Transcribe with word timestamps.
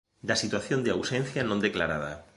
Da 0.27 0.39
situación 0.43 0.79
de 0.85 0.91
ausencia 0.97 1.41
non 1.49 1.63
declarada 1.67 2.11